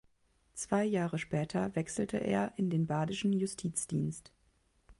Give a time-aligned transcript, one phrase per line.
[0.55, 4.31] Zwei Jahre später wechselte er in den badischen Justizdienst.